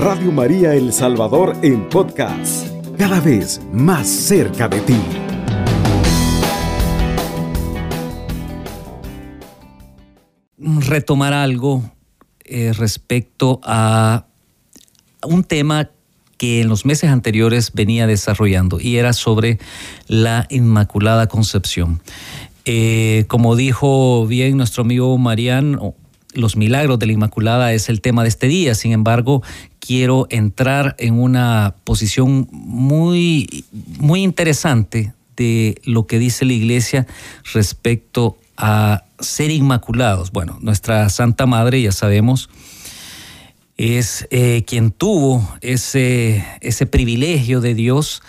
[0.00, 2.66] Radio María El Salvador en podcast,
[2.96, 4.96] cada vez más cerca de ti.
[10.56, 11.82] Retomar algo
[12.46, 14.24] eh, respecto a
[15.22, 15.90] un tema
[16.38, 19.58] que en los meses anteriores venía desarrollando y era sobre
[20.06, 22.00] la Inmaculada Concepción.
[22.64, 25.94] Eh, como dijo bien nuestro amigo Mariano,
[26.32, 28.74] los milagros de la Inmaculada es el tema de este día.
[28.74, 29.42] Sin embargo,
[29.80, 33.64] quiero entrar en una posición muy,
[33.98, 37.06] muy interesante de lo que dice la Iglesia
[37.52, 40.30] respecto a ser inmaculados.
[40.30, 42.50] Bueno, nuestra Santa Madre, ya sabemos,
[43.76, 48.22] es eh, quien tuvo ese, ese privilegio de Dios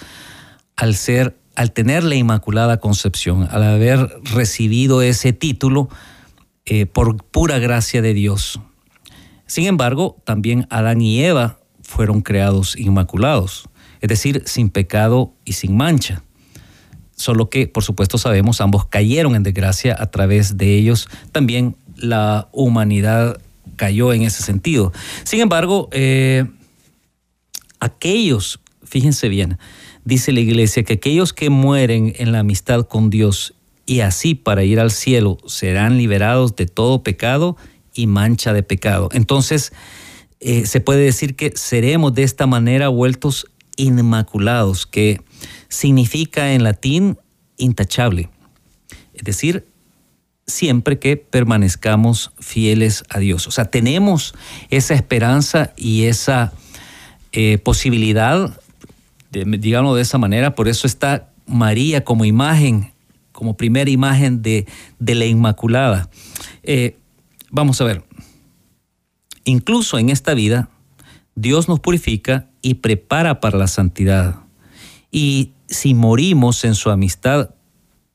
[0.77, 5.89] al ser, al tener la Inmaculada Concepción, al haber recibido ese título
[6.65, 8.61] eh, por pura gracia de Dios.
[9.51, 13.67] Sin embargo, también Adán y Eva fueron creados inmaculados,
[13.99, 16.23] es decir, sin pecado y sin mancha.
[17.17, 21.09] Solo que, por supuesto, sabemos, ambos cayeron en desgracia a través de ellos.
[21.33, 23.41] También la humanidad
[23.75, 24.93] cayó en ese sentido.
[25.25, 26.45] Sin embargo, eh,
[27.81, 29.57] aquellos, fíjense bien,
[30.05, 33.53] dice la iglesia que aquellos que mueren en la amistad con Dios
[33.85, 37.57] y así para ir al cielo serán liberados de todo pecado
[37.93, 39.09] y mancha de pecado.
[39.11, 39.73] Entonces,
[40.39, 43.47] eh, se puede decir que seremos de esta manera vueltos
[43.77, 45.21] inmaculados, que
[45.69, 47.17] significa en latín
[47.57, 48.29] intachable.
[49.13, 49.67] Es decir,
[50.47, 53.47] siempre que permanezcamos fieles a Dios.
[53.47, 54.33] O sea, tenemos
[54.69, 56.53] esa esperanza y esa
[57.31, 58.57] eh, posibilidad,
[59.31, 62.91] de, digamos de esa manera, por eso está María como imagen,
[63.31, 64.67] como primera imagen de,
[64.99, 66.09] la Inmaculada.
[66.63, 66.97] Eh,
[67.51, 68.03] vamos a ver,
[69.43, 70.69] incluso en esta vida,
[71.35, 74.37] Dios nos purifica y prepara para la santidad.
[75.11, 77.51] Y si morimos en su amistad,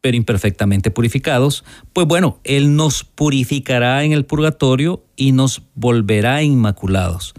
[0.01, 7.35] pero imperfectamente purificados, pues bueno, Él nos purificará en el purgatorio y nos volverá inmaculados.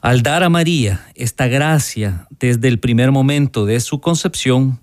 [0.00, 4.78] Al dar a María esta gracia desde el primer momento de su concepción,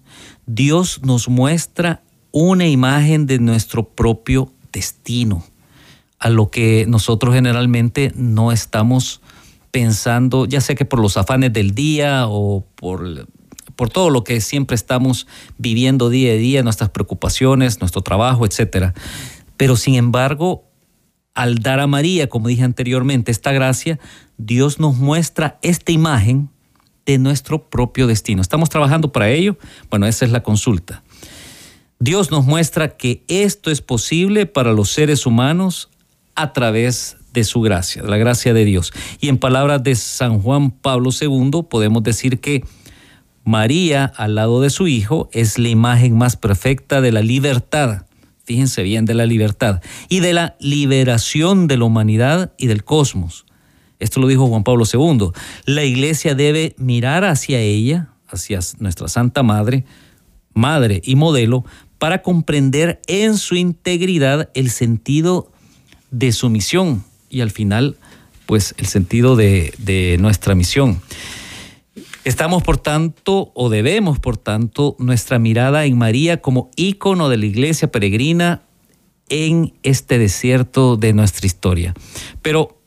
[0.48, 2.02] Dios nos muestra
[2.32, 5.46] una imagen de nuestro propio destino,
[6.22, 9.22] a lo que nosotros generalmente no estamos
[9.72, 13.28] pensando, ya sea que por los afanes del día o por
[13.76, 15.26] por todo lo que siempre estamos
[15.58, 18.94] viviendo día a día, nuestras preocupaciones, nuestro trabajo, etc.
[19.58, 20.66] Pero sin embargo,
[21.34, 23.98] al dar a María, como dije anteriormente, esta gracia,
[24.38, 26.50] Dios nos muestra esta imagen
[27.08, 28.44] de nuestro propio destino.
[28.44, 29.58] ¿Estamos trabajando para ello?
[29.90, 31.02] Bueno, esa es la consulta.
[31.98, 35.91] Dios nos muestra que esto es posible para los seres humanos
[36.36, 38.94] a través de su gracia, de la gracia de Dios.
[39.20, 42.64] Y en palabras de San Juan Pablo II podemos decir que
[43.44, 48.06] María, al lado de su hijo, es la imagen más perfecta de la libertad.
[48.44, 53.46] Fíjense bien, de la libertad y de la liberación de la humanidad y del cosmos.
[54.00, 55.30] Esto lo dijo Juan Pablo II.
[55.66, 59.86] La iglesia debe mirar hacia ella, hacia nuestra Santa Madre,
[60.54, 61.64] madre y modelo,
[61.98, 65.52] para comprender en su integridad el sentido
[66.12, 67.98] de su misión y al final,
[68.46, 71.02] pues el sentido de, nuestra misión.
[72.24, 77.46] Estamos, por tanto, o debemos, por tanto, nuestra mirada en María como ícono de la
[77.48, 78.62] iglesia peregrina
[79.30, 81.96] en este desierto de nuestra historia,
[82.42, 82.78] pero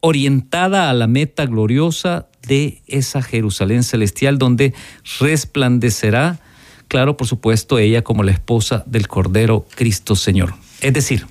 [0.00, 4.74] orientada a la meta gloriosa de esa Jerusalén celestial donde
[5.20, 6.40] resplandecerá,
[6.88, 10.54] claro, por supuesto, ella como la esposa del Cordero Cristo Señor.
[10.80, 11.26] Es decir,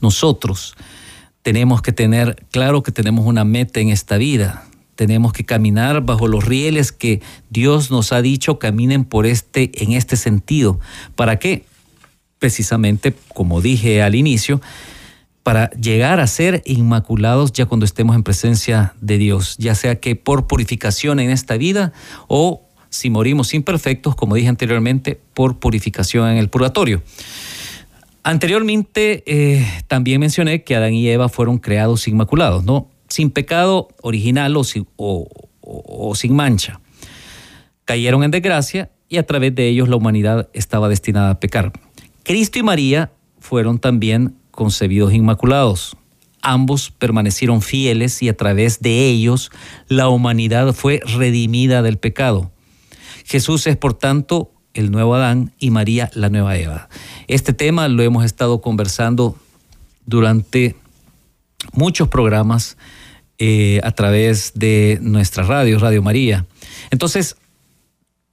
[0.00, 0.74] nosotros
[1.42, 6.28] tenemos que tener claro que tenemos una meta en esta vida, tenemos que caminar bajo
[6.28, 10.80] los rieles que Dios nos ha dicho caminen por este en este sentido.
[11.16, 11.64] ¿Para qué?
[12.38, 14.60] Precisamente, como dije al inicio,
[15.42, 20.16] para llegar a ser inmaculados ya cuando estemos en presencia de Dios, ya sea que
[20.16, 21.92] por purificación en esta vida
[22.28, 27.02] o si morimos imperfectos, como dije anteriormente, por purificación en el purgatorio.
[28.24, 32.90] Anteriormente eh, también mencioné que Adán y Eva fueron creados inmaculados, ¿no?
[33.08, 36.80] sin pecado original o, sin mancha.
[37.84, 41.72] Cayeron en desgracia y a través de ellos la humanidad estaba destinada a pecar.
[42.22, 45.96] Cristo y María fueron también concebidos inmaculados.
[46.42, 49.50] Ambos permanecieron fieles y a través de ellos
[49.88, 52.50] la humanidad fue redimida del pecado.
[53.24, 56.88] Jesús es, por tanto, el nuevo Adán y María la nueva Eva.
[57.28, 59.36] Este tema lo hemos estado conversando
[60.04, 60.76] durante
[61.72, 62.76] muchos programas
[63.38, 66.46] eh, a través de nuestra radio, Radio María.
[66.90, 67.36] Entonces,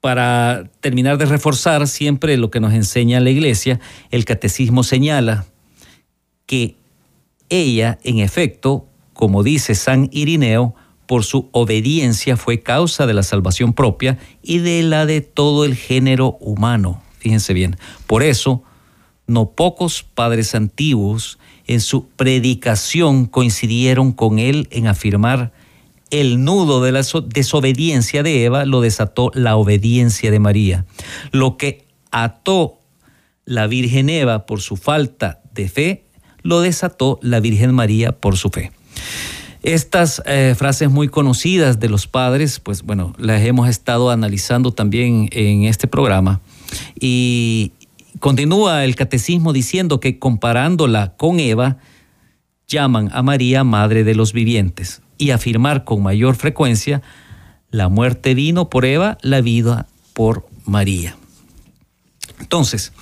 [0.02, 3.80] para terminar de reforzar siempre lo que nos enseña la iglesia,
[4.10, 5.46] el catecismo señala
[6.48, 6.76] que
[7.50, 10.76] ella, en efecto, como dice San Irineo,
[11.12, 15.76] por su obediencia fue causa de la salvación propia y de la de todo el
[15.76, 17.04] género humano.
[17.18, 17.76] Fíjense bien.
[18.08, 18.64] Por eso,
[19.28, 21.38] no pocos padres antiguos
[21.68, 25.52] en su predicación coincidieron con él en afirmar
[26.12, 30.86] el nudo de la desobediencia de Eva lo desató la obediencia de María.
[31.34, 32.80] Lo que ató
[33.44, 36.06] la Virgen Eva por su falta de fe,
[36.42, 38.72] lo desató la Virgen María por su fe.
[39.64, 45.30] Estas eh, frases muy conocidas de los padres, pues bueno, las hemos estado analizando también
[45.32, 46.42] en este programa.
[47.00, 47.72] Y
[48.20, 51.78] continúa el catecismo diciendo que comparándola con Eva,
[52.68, 57.04] llaman a María Madre de los Vivientes y afirmar con mayor frecuencia,
[57.70, 61.16] la muerte vino por Eva, la vida por María.
[62.40, 62.94] Entonces,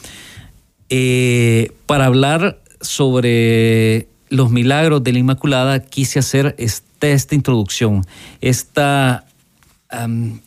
[0.89, 8.05] eh, para hablar sobre los milagros de la Inmaculada quise hacer esta, esta introducción,
[8.41, 9.25] esta,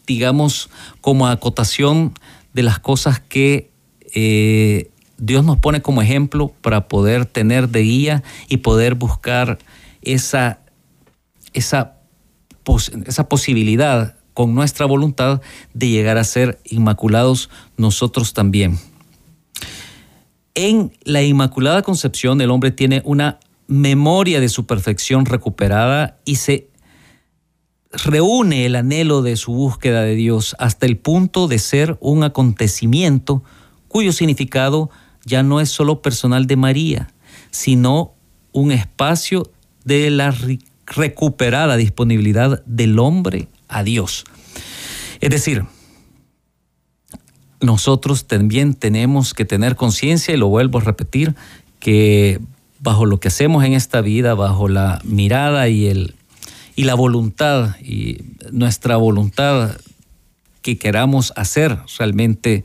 [0.07, 0.71] digamos,
[1.01, 2.15] como acotación
[2.55, 3.71] de las cosas que
[4.15, 9.59] eh, Dios nos pone como ejemplo para poder tener de guía y poder buscar
[10.03, 10.59] esa,
[11.53, 11.97] esa,
[13.07, 15.41] esa posibilidad con nuestra voluntad
[15.75, 18.79] de llegar a ser inmaculados nosotros también.
[20.55, 23.39] En la Inmaculada Concepción el hombre tiene una
[23.73, 26.69] memoria de su perfección recuperada y se
[27.91, 33.43] reúne el anhelo de su búsqueda de Dios hasta el punto de ser un acontecimiento
[33.89, 34.91] cuyo significado
[35.25, 37.15] ya no es solo personal de María,
[37.51, 38.13] sino
[38.53, 39.51] un espacio
[39.85, 40.35] de la
[40.87, 44.25] recuperada disponibilidad del hombre a Dios.
[45.21, 45.65] Es decir,
[47.61, 51.35] nosotros también tenemos que tener conciencia, y lo vuelvo a repetir,
[51.79, 52.41] que
[52.83, 56.17] bajo lo que hacemos en esta vida, bajo la mirada y, el,
[56.75, 58.19] y la voluntad, y
[58.51, 59.77] nuestra voluntad
[60.63, 62.65] que queramos hacer realmente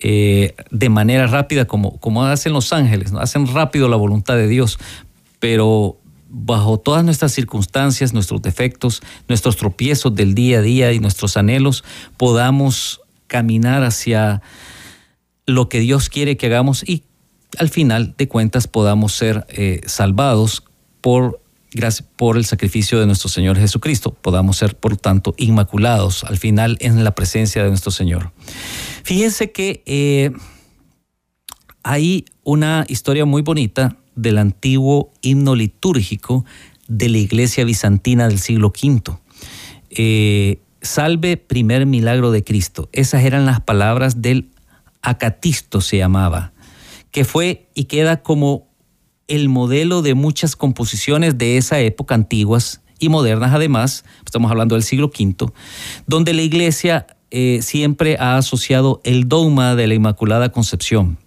[0.00, 3.20] eh, de manera rápida, como, como hacen los ángeles, ¿no?
[3.20, 4.78] hacen rápido la voluntad de Dios,
[5.40, 5.98] pero
[6.30, 11.84] bajo todas nuestras circunstancias, nuestros defectos, nuestros tropiezos del día a día y nuestros anhelos,
[12.16, 14.40] podamos caminar hacia
[15.46, 17.04] lo que Dios quiere que hagamos y
[17.58, 20.64] al final de cuentas podamos ser eh, salvados
[21.00, 21.40] por,
[22.16, 27.04] por el sacrificio de nuestro Señor Jesucristo, podamos ser por tanto inmaculados al final en
[27.04, 28.32] la presencia de nuestro Señor.
[29.02, 30.30] Fíjense que eh,
[31.82, 36.44] hay una historia muy bonita del antiguo himno litúrgico
[36.88, 39.18] de la iglesia bizantina del siglo V.
[39.90, 42.90] Eh, Salve primer milagro de Cristo.
[42.92, 44.50] Esas eran las palabras del
[45.04, 46.53] acatisto se llamaba
[47.14, 48.66] que fue y queda como
[49.28, 54.82] el modelo de muchas composiciones de esa época antiguas y modernas además, estamos hablando del
[54.82, 55.52] siglo V,
[56.08, 61.18] donde la iglesia eh, siempre ha asociado el dogma de la Inmaculada Concepción,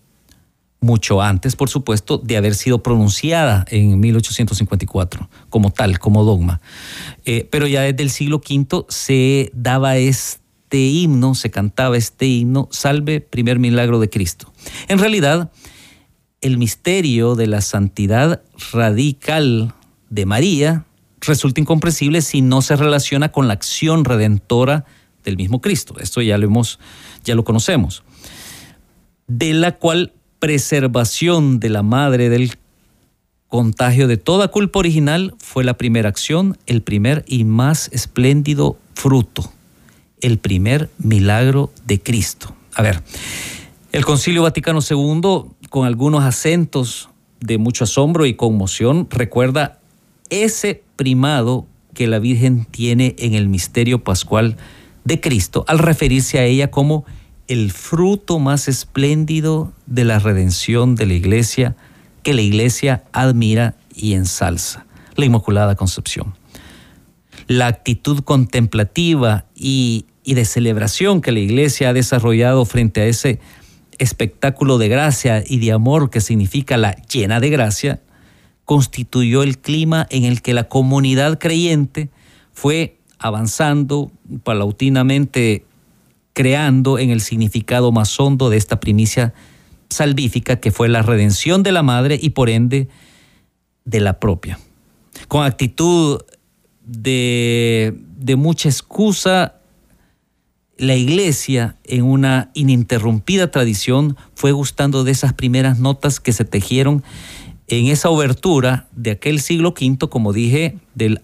[0.81, 6.59] mucho antes, por supuesto, de haber sido pronunciada en 1854 como tal, como dogma.
[7.23, 12.67] Eh, pero ya desde el siglo V se daba este himno, se cantaba este himno,
[12.71, 14.51] Salve primer milagro de Cristo.
[14.89, 15.49] En realidad,
[16.41, 18.41] el misterio de la santidad
[18.71, 19.73] radical
[20.09, 20.85] de María
[21.21, 24.85] resulta incomprensible si no se relaciona con la acción redentora
[25.23, 25.95] del mismo Cristo.
[25.99, 26.79] Esto ya lo hemos,
[27.23, 28.03] ya lo conocemos.
[29.27, 32.53] De la cual preservación de la madre del
[33.47, 39.51] contagio de toda culpa original fue la primera acción, el primer y más espléndido fruto,
[40.21, 42.55] el primer milagro de Cristo.
[42.75, 43.01] A ver,
[43.91, 47.09] el Concilio Vaticano II con algunos acentos
[47.39, 49.79] de mucho asombro y conmoción, recuerda
[50.29, 54.57] ese primado que la Virgen tiene en el misterio pascual
[55.03, 57.05] de Cristo al referirse a ella como
[57.47, 61.75] el fruto más espléndido de la redención de la iglesia
[62.23, 66.35] que la iglesia admira y ensalza, la Inmaculada Concepción.
[67.47, 73.39] La actitud contemplativa y, y de celebración que la iglesia ha desarrollado frente a ese
[73.99, 78.01] espectáculo de gracia y de amor que significa la llena de gracia,
[78.65, 82.09] constituyó el clima en el que la comunidad creyente
[82.53, 84.11] fue avanzando
[84.43, 85.65] paulatinamente,
[86.33, 89.33] creando en el significado más hondo de esta primicia
[89.89, 92.89] salvífica que fue la redención de la madre y por ende
[93.85, 94.59] de la propia.
[95.27, 96.21] Con actitud
[96.83, 99.56] de, de mucha excusa,
[100.77, 107.03] la iglesia, en una ininterrumpida tradición, fue gustando de esas primeras notas que se tejieron
[107.67, 111.21] en esa obertura de aquel siglo V, como dije, del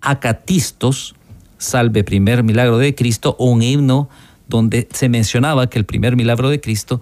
[0.00, 1.14] Acatistos,
[1.58, 4.08] salve primer milagro de Cristo, un himno
[4.48, 7.00] donde se mencionaba que el primer milagro de Cristo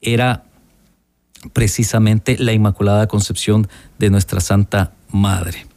[0.00, 0.44] era
[1.52, 3.68] precisamente la Inmaculada Concepción
[3.98, 5.69] de nuestra Santa Madre.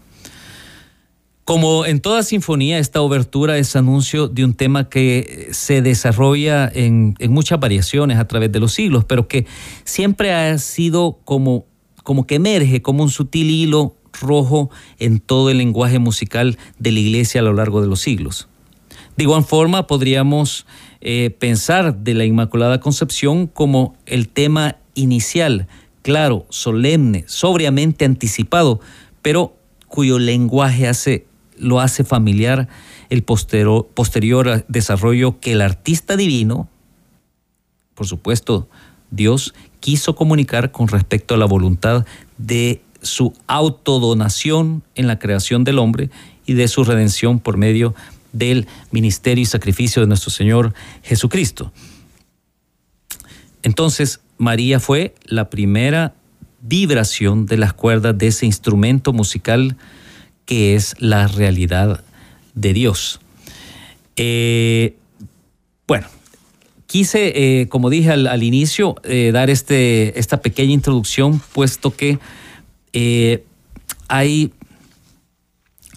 [1.45, 7.15] Como en toda sinfonía, esta obertura es anuncio de un tema que se desarrolla en,
[7.29, 9.45] muchas variaciones a través de los siglos, pero que
[9.83, 11.65] siempre ha sido como,
[12.03, 14.69] como que emerge como un sutil hilo rojo
[14.99, 18.47] en todo el lenguaje musical de la iglesia a lo largo de los siglos.
[19.17, 20.65] De igual forma, podríamos
[21.01, 25.67] eh, pensar de la Inmaculada Concepción como el tema inicial,
[26.03, 28.79] claro, solemne, sobriamente anticipado,
[29.21, 29.57] pero
[29.89, 31.27] cuyo lenguaje hace
[31.63, 32.67] lo hace familiar
[33.09, 36.67] el posterior, desarrollo que el artista divino,
[37.95, 38.67] por supuesto
[39.11, 42.05] Dios, quiso comunicar con respecto a la voluntad
[42.37, 46.09] de su autodonación en la creación del hombre
[46.45, 47.93] y de su redención por medio
[48.31, 51.71] del ministerio y sacrificio de nuestro Señor Jesucristo.
[53.61, 56.15] Entonces, María fue la primera
[56.61, 59.77] vibración de las cuerdas de ese instrumento musical
[60.45, 62.03] que es la realidad
[62.55, 63.19] de Dios.
[64.15, 64.95] Eh,
[65.87, 66.07] bueno,
[66.87, 72.19] quise, eh, como dije al, inicio, eh, dar este, esta pequeña introducción, puesto que
[74.07, 74.53] hay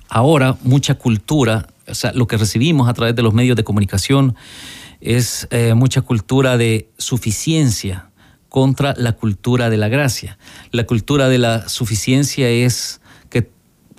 [0.08, 4.34] ahora mucha cultura, o sea, lo que recibimos a través de los medios de comunicación
[5.00, 8.10] es mucha cultura de suficiencia
[8.48, 10.38] contra la cultura de la gracia.
[10.70, 13.00] La cultura de la suficiencia es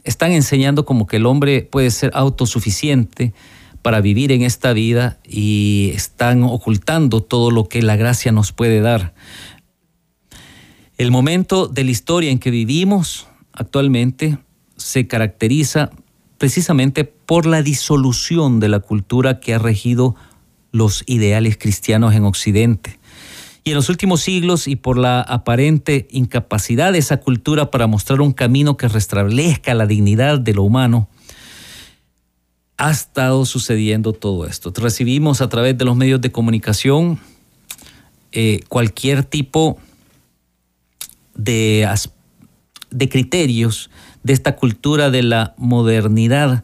[0.10, 3.34] están enseñando como que el hombre puede ser autosuficiente
[3.82, 8.82] para vivir en esta vida y están ocultando todo lo que la gracia nos puede
[8.82, 9.14] dar.
[10.98, 14.40] El momento de la historia en que vivimos actualmente
[14.78, 15.92] se caracteriza
[16.38, 20.16] precisamente por la disolución de la cultura que ha regido
[20.72, 23.00] los ideales cristianos en Occidente.
[23.68, 28.22] Y en los últimos siglos, y por la aparente incapacidad de esa cultura para mostrar
[28.22, 31.10] un camino que restablezca la dignidad de lo humano,
[32.78, 34.72] ha estado sucediendo todo esto.
[34.74, 37.20] Recibimos a través de los medios de comunicación
[38.32, 39.78] eh, cualquier tipo
[41.36, 41.94] de,
[42.90, 43.90] de, criterios
[44.24, 46.64] de esta cultura de la modernidad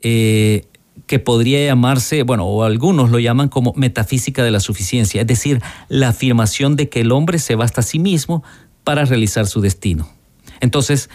[0.00, 0.66] eh,
[1.06, 5.60] que podría llamarse, bueno, o algunos lo llaman como metafísica de la suficiencia, es decir,
[5.88, 8.42] la afirmación de que el hombre se basta a sí mismo
[8.84, 10.08] para realizar su destino.
[10.60, 11.10] Entonces,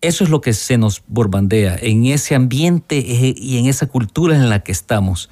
[0.00, 4.34] eso es lo que se nos borbandea en ese ambiente eh, y en esa cultura
[4.34, 5.30] en la que estamos.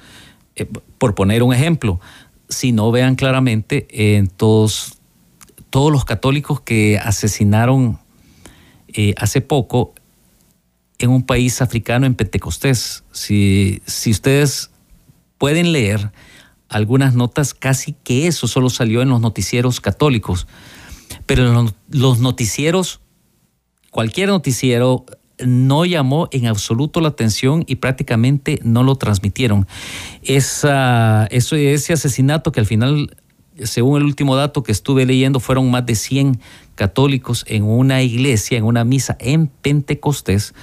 [0.55, 0.65] Eh,
[0.97, 1.99] por poner un ejemplo,
[2.47, 4.99] si no vean claramente en todos,
[5.69, 7.99] todos los católicos que asesinaron
[8.87, 9.93] eh, hace poco
[11.05, 13.03] en un país africano en Pentecostés.
[13.11, 14.71] Si, si ustedes
[15.37, 16.11] pueden leer
[16.69, 20.47] algunas notas, casi que eso solo salió en los noticieros católicos.
[21.25, 23.01] Pero los noticieros,
[23.91, 25.05] cualquier noticiero,
[25.45, 29.67] no llamó en absoluto la atención y prácticamente no lo transmitieron.
[30.23, 33.15] Esa, eso, ese asesinato que al final,
[33.63, 36.39] según el último dato que estuve leyendo, fueron más de 100
[36.75, 40.53] católicos en una iglesia, en una misa en Pentecostés,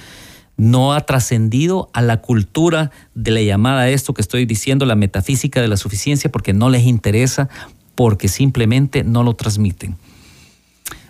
[0.59, 4.95] no ha trascendido a la cultura de la llamada a esto que estoy diciendo, la
[4.95, 7.47] metafísica de la suficiencia, porque no les interesa,
[7.95, 9.95] porque simplemente no lo transmiten.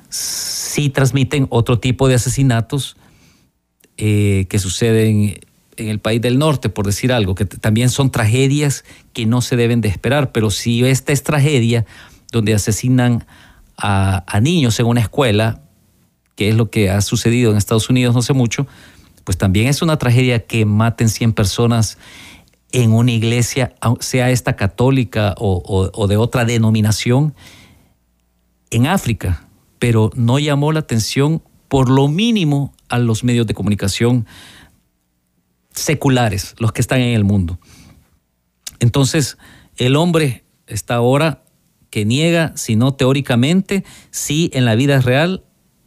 [0.10, 2.96] Sí transmiten otro tipo de asesinatos
[3.98, 5.40] eh, que suceden
[5.78, 9.56] en el país del norte, por decir algo, que también son tragedias que no se
[9.56, 11.86] deben de esperar, pero si esta es tragedia
[12.32, 13.26] donde asesinan
[13.78, 15.64] a, a niños en una escuela,
[16.36, 18.68] que es lo que ha sucedido en Estados Unidos no hace mucho,
[19.30, 22.00] pues también es una tragedia que maten 100 personas
[22.72, 27.36] en una iglesia, sea esta católica o, de otra denominación,
[28.72, 29.46] en África,
[29.78, 34.26] pero no llamó la atención por lo mínimo a los medios de comunicación
[35.76, 37.60] seculares, los que están en el mundo.
[38.80, 39.38] Entonces,
[39.78, 41.44] el hombre está ahora
[41.92, 45.44] que niega, si no teóricamente, sí en la vida real,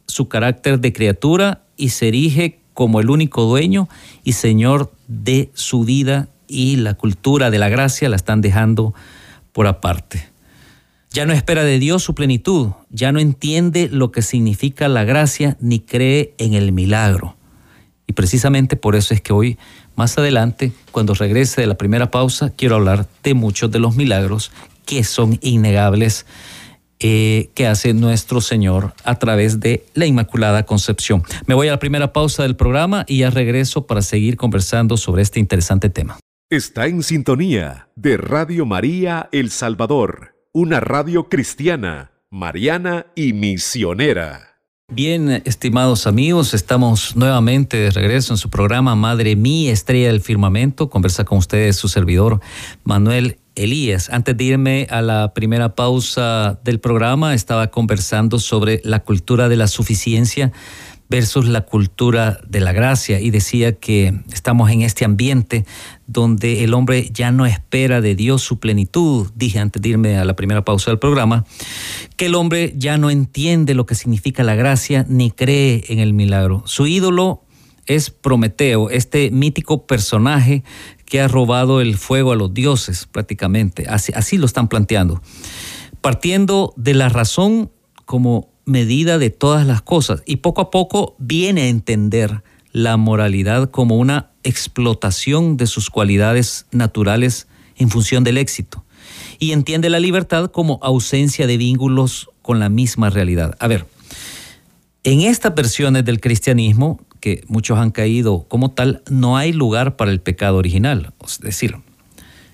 [0.07, 3.89] su carácter de criatura y se erige como el único dueño
[4.23, 8.93] y señor de su vida y la cultura de la gracia la están dejando
[9.51, 10.29] por aparte.
[11.11, 15.57] Ya no espera de Dios su plenitud, ya no entiende lo que significa la gracia
[15.59, 17.35] ni cree en el milagro.
[18.07, 19.57] Y precisamente por eso es que hoy,
[19.95, 24.51] más adelante, cuando regrese de la primera pausa, quiero hablar de muchos de los milagros
[24.85, 26.25] que son innegables
[27.05, 31.21] eh, que hace nuestro Señor a través de la Inmaculada Concepción.
[31.45, 35.21] Me voy a la primera pausa del programa y ya regreso para seguir conversando sobre
[35.21, 36.17] este interesante tema.
[36.49, 44.53] Está en sintonía de Radio María El Salvador, una radio cristiana, mariana y misionera.
[44.89, 50.89] Bien, estimados amigos, estamos nuevamente de regreso en su programa Madre Mía, Estrella del Firmamento.
[50.89, 52.39] Conversa con ustedes su servidor
[52.83, 54.09] Manuel Elías.
[54.09, 59.57] Antes de irme a la primera pausa del programa, estaba conversando sobre la cultura de
[59.57, 60.51] la suficiencia
[61.09, 65.65] versus la cultura de la gracia y decía que estamos en este ambiente
[66.07, 70.25] donde el hombre ya no espera de Dios su plenitud, dije antes de irme a
[70.25, 71.45] la primera pausa del programa,
[72.17, 76.13] que el hombre ya no entiende lo que significa la gracia ni cree en el
[76.13, 76.63] milagro.
[76.65, 77.43] Su ídolo
[77.85, 80.63] es Prometeo, este mítico personaje
[81.13, 85.21] que ha robado el fuego a los dioses prácticamente, así, así lo están planteando,
[86.01, 87.69] partiendo de la razón
[88.05, 92.41] como medida de todas las cosas y poco a poco viene a entender
[92.71, 98.83] la moralidad como una explotación de sus cualidades naturales en función del éxito
[99.37, 103.55] y entiende la libertad como ausencia de vínculos con la misma realidad.
[103.59, 103.85] A ver,
[105.03, 110.11] en estas versiones del cristianismo, que muchos han caído como tal, no hay lugar para
[110.11, 111.13] el pecado original.
[111.25, 111.77] Es decir,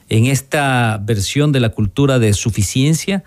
[0.09, 3.23] en esta versión de la cultura de suficiencia,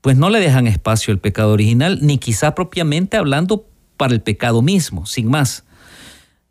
[0.00, 4.62] pues no le dejan espacio al pecado original, ni quizá propiamente hablando para el pecado
[4.62, 5.64] mismo, sin más.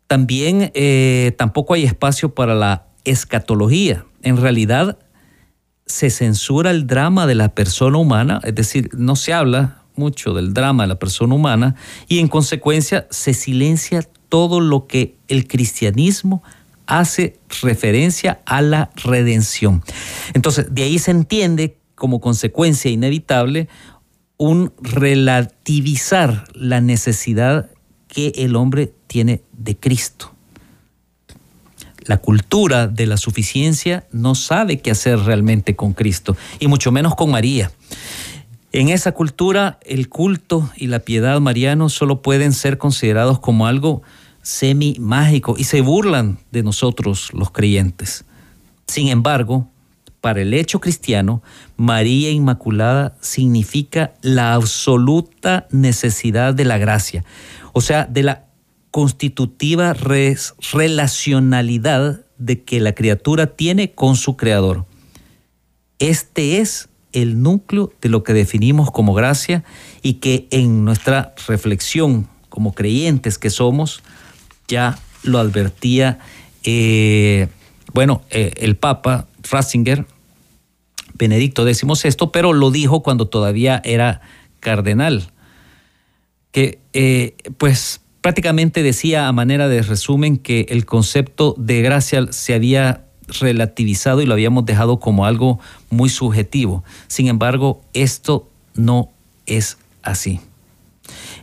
[0.06, 4.04] También eh, tampoco hay espacio para la escatología.
[4.20, 4.98] En realidad
[5.86, 10.52] se censura el drama de la persona humana, es decir, no se habla mucho del
[10.52, 11.76] drama de la persona humana
[12.08, 16.42] y en consecuencia se silencia todo lo que el cristianismo
[16.86, 19.84] hace referencia a la redención.
[20.34, 23.68] Entonces, de ahí se entiende como consecuencia inevitable
[24.38, 27.70] un relativizar la necesidad
[28.08, 30.34] que el hombre tiene de Cristo.
[32.06, 37.14] La cultura de la suficiencia no sabe qué hacer realmente con Cristo, y mucho menos
[37.14, 37.70] con María.
[38.72, 44.02] En esa cultura, el culto y la piedad mariano solo pueden ser considerados como algo
[44.42, 48.24] semi-mágico y se burlan de nosotros los creyentes.
[48.86, 49.68] Sin embargo,
[50.20, 51.42] para el hecho cristiano,
[51.76, 57.24] María Inmaculada significa la absoluta necesidad de la gracia,
[57.72, 58.46] o sea, de la
[58.90, 59.94] constitutiva
[60.72, 64.86] relacionalidad de que la criatura tiene con su creador.
[65.98, 69.64] Este es el núcleo de lo que definimos como gracia
[70.02, 74.02] y que en nuestra reflexión como creyentes que somos,
[74.68, 76.18] ya lo advertía,
[76.64, 77.48] eh,
[77.92, 80.06] bueno, eh, el Papa Ratzinger,
[81.14, 84.20] Benedicto XVI, pero lo dijo cuando todavía era
[84.60, 85.32] cardenal,
[86.52, 92.54] que eh, pues prácticamente decía a manera de resumen que el concepto de gracia se
[92.54, 93.04] había
[93.38, 96.84] relativizado y lo habíamos dejado como algo muy subjetivo.
[97.06, 99.10] Sin embargo, esto no
[99.46, 100.40] es así.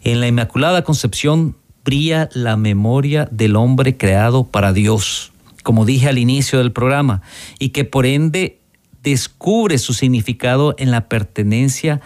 [0.03, 5.31] En la Inmaculada Concepción brilla la memoria del hombre creado para Dios
[5.67, 7.21] como dije al inicio del programa,
[7.59, 8.61] y que por ende
[9.03, 11.99] descubre su significado en la pertenencia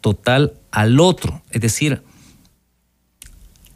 [0.00, 2.04] total al otro, es decir,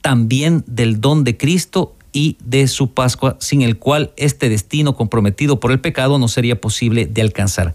[0.01, 5.61] también del don de Cristo y de su Pascua, sin el cual este destino comprometido
[5.61, 7.75] por el pecado no sería posible de alcanzar.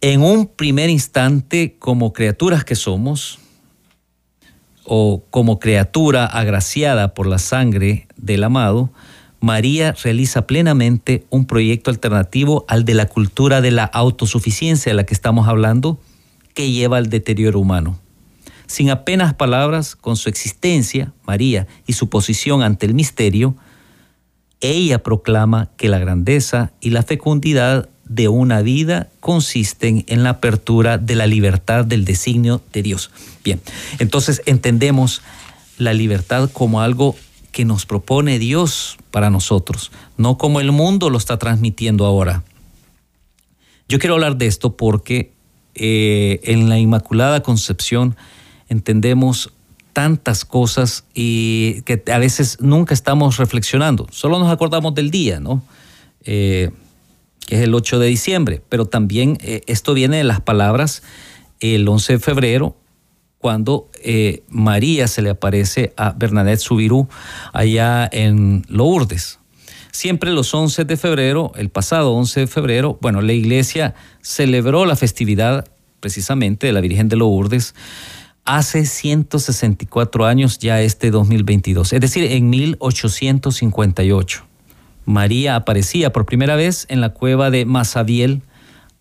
[0.00, 3.38] En un primer instante, como criaturas que somos,
[4.84, 8.90] o como criatura agraciada por la sangre del amado,
[9.40, 15.04] María realiza plenamente un proyecto alternativo al de la cultura de la autosuficiencia de la
[15.04, 16.00] que estamos hablando,
[16.54, 18.00] que lleva al deterioro humano.
[18.68, 23.56] Sin apenas palabras, con su existencia, María, y su posición ante el misterio,
[24.60, 30.98] ella proclama que la grandeza y la fecundidad de una vida consisten en la apertura
[30.98, 33.10] de la libertad del designio de Dios.
[33.42, 33.60] Bien,
[33.98, 35.22] entonces entendemos
[35.78, 37.16] la libertad como algo
[37.52, 42.44] que nos propone Dios para nosotros, no como el mundo lo está transmitiendo ahora.
[43.88, 45.32] Yo quiero hablar de esto porque
[45.74, 48.16] eh, en la Inmaculada Concepción
[48.68, 49.52] entendemos
[49.92, 54.06] tantas cosas y que a veces nunca estamos reflexionando.
[54.10, 55.62] Solo nos acordamos del día, ¿no?
[56.24, 56.70] Eh,
[57.46, 61.02] que es el 8 de diciembre, pero también eh, esto viene de las palabras
[61.60, 62.76] el 11 de febrero
[63.38, 67.08] cuando eh, María se le aparece a Bernadette Subirú
[67.52, 69.38] allá en Lourdes.
[69.90, 74.96] Siempre los 11 de febrero, el pasado 11 de febrero, bueno, la iglesia celebró la
[74.96, 75.66] festividad
[76.00, 77.74] precisamente de la Virgen de Lourdes
[78.48, 84.44] hace 164 años ya este 2022, es decir, en 1858.
[85.04, 88.40] María aparecía por primera vez en la cueva de Masabiel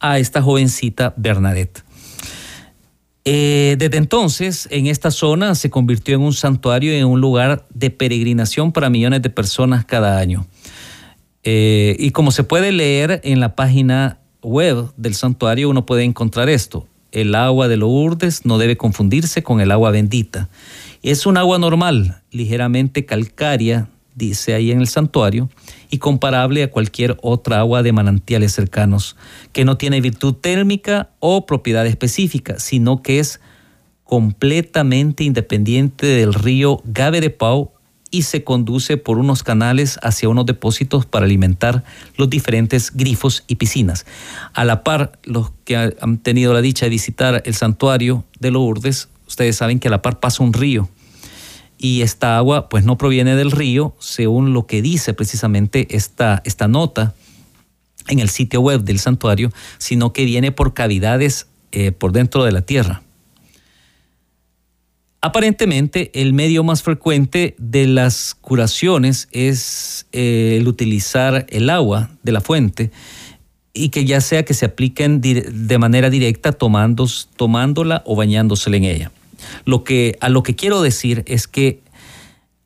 [0.01, 1.83] a esta jovencita Bernadette.
[3.23, 7.65] Eh, desde entonces, en esta zona se convirtió en un santuario y en un lugar
[7.73, 10.45] de peregrinación para millones de personas cada año.
[11.43, 16.49] Eh, y como se puede leer en la página web del santuario, uno puede encontrar
[16.49, 16.85] esto.
[17.11, 20.49] El agua de Lourdes no debe confundirse con el agua bendita.
[21.03, 25.49] Es un agua normal, ligeramente calcárea, dice ahí en el santuario,
[25.89, 29.15] y comparable a cualquier otra agua de manantiales cercanos,
[29.53, 33.39] que no tiene virtud térmica o propiedad específica, sino que es
[34.03, 37.73] completamente independiente del río Gabe de Pau
[38.11, 41.83] y se conduce por unos canales hacia unos depósitos para alimentar
[42.15, 44.05] los diferentes grifos y piscinas.
[44.53, 49.09] A la par, los que han tenido la dicha de visitar el santuario de Lourdes,
[49.27, 50.89] ustedes saben que a la par pasa un río
[51.77, 56.67] y esta agua pues no proviene del río, según lo que dice precisamente esta, esta
[56.67, 57.13] nota
[58.07, 62.51] en el sitio web del santuario, sino que viene por cavidades eh, por dentro de
[62.51, 63.03] la tierra.
[65.21, 72.31] Aparentemente, el medio más frecuente de las curaciones es eh, el utilizar el agua de
[72.31, 72.91] la fuente
[73.73, 78.83] y que ya sea que se apliquen de manera directa tomando, tomándola o bañándosela en
[78.83, 79.11] ella.
[79.65, 81.81] Lo que, a lo que quiero decir es que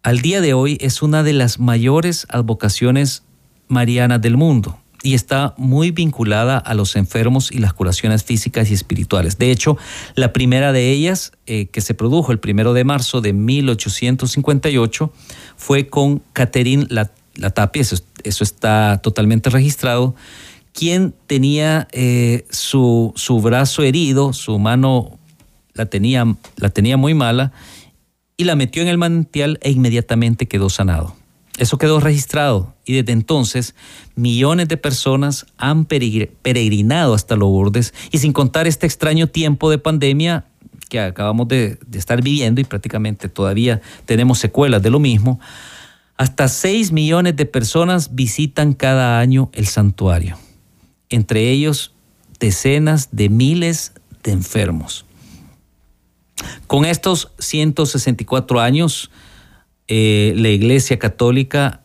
[0.03, 3.23] al día de hoy es una de las mayores advocaciones
[3.67, 8.73] marianas del mundo y está muy vinculada a los enfermos y las curaciones físicas y
[8.73, 9.37] espirituales.
[9.37, 9.77] De hecho,
[10.15, 15.11] la primera de ellas, eh, que se produjo el primero de marzo de 1858,
[15.57, 16.87] fue con Catherine
[17.35, 20.15] Latapia, eso, eso está totalmente registrado,
[20.73, 25.17] quien tenía eh, su, su brazo herido, su mano
[25.73, 26.25] la tenía,
[26.57, 27.51] la tenía muy mala
[28.37, 31.15] y la metió en el manantial e inmediatamente quedó sanado.
[31.61, 33.75] Eso quedó registrado y desde entonces
[34.15, 40.45] millones de personas han peregrinado hasta Lourdes y sin contar este extraño tiempo de pandemia
[40.89, 45.39] que acabamos de, de estar viviendo y prácticamente todavía tenemos secuelas de lo mismo,
[46.17, 50.39] hasta 6 millones de personas visitan cada año el santuario,
[51.09, 51.93] entre ellos
[52.39, 53.93] decenas de miles
[54.23, 55.05] de enfermos.
[56.65, 59.11] Con estos 164 años,
[59.87, 61.81] eh, la Iglesia Católica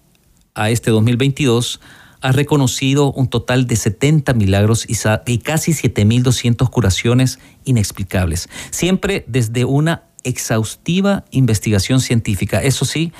[0.54, 1.80] a este 2022
[2.20, 10.04] ha reconocido un total de 70 milagros y, casi 7.200 curaciones inexplicables, siempre desde una
[10.24, 12.62] exhaustiva investigación científica.
[12.62, 13.12] Eso sí,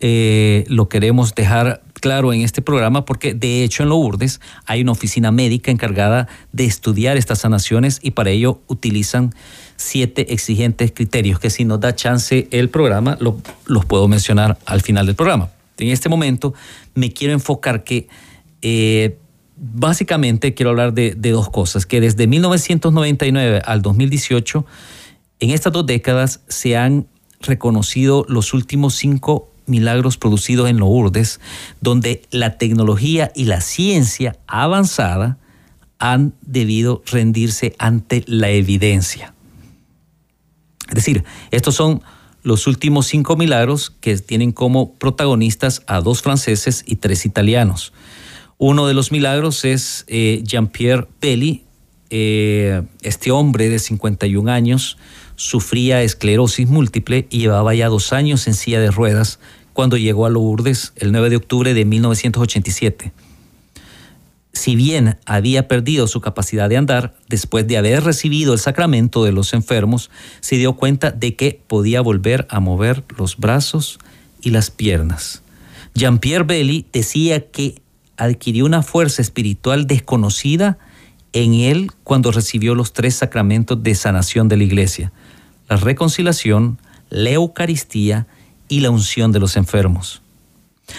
[0.00, 4.92] eh, lo queremos dejar claro en este programa porque de hecho en Lourdes hay una
[4.92, 9.34] oficina médica encargada de estudiar estas sanaciones y para ello utilizan
[9.76, 15.06] siete exigentes criterios que si nos da chance el programa los puedo mencionar al final
[15.06, 15.50] del programa.
[15.78, 16.54] En este momento
[16.94, 18.08] me quiero enfocar que
[18.62, 19.16] eh,
[19.56, 24.66] básicamente quiero hablar de, de dos cosas, que desde 1999 al 2018,
[25.40, 27.06] en estas dos décadas se han
[27.40, 31.40] reconocido los últimos cinco milagros producidos en Lourdes,
[31.80, 35.38] donde la tecnología y la ciencia avanzada
[35.98, 39.34] han debido rendirse ante la evidencia.
[40.88, 42.02] Es decir, estos son
[42.42, 47.92] los últimos cinco milagros que tienen como protagonistas a dos franceses y tres italianos.
[48.56, 51.64] Uno de los milagros es eh, Jean-Pierre Pelli,
[52.10, 54.96] eh, este hombre de 51 años
[55.36, 59.40] sufría esclerosis múltiple y llevaba ya dos años en silla de ruedas
[59.78, 63.12] cuando llegó a Lourdes el 9 de octubre de 1987
[64.52, 69.30] si bien había perdido su capacidad de andar, después de haber recibido el sacramento de
[69.30, 70.10] los enfermos,
[70.40, 74.00] se dio cuenta de que podía volver a mover los brazos
[74.40, 75.42] y las piernas.
[75.94, 77.80] Jean-Pierre Belli decía que
[78.16, 80.78] adquirió una fuerza espiritual desconocida
[81.32, 85.12] en él cuando recibió los tres sacramentos de sanación de la iglesia,
[85.68, 88.26] la reconciliación, la Eucaristía
[88.68, 90.22] y la unción de los enfermos.